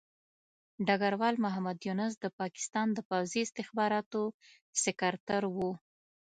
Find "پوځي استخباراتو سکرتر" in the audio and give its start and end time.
3.09-5.41